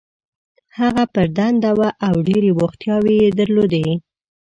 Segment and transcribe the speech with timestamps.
[0.79, 3.87] هغه پر دنده وه او ډېرې بوختیاوې یې درلودې.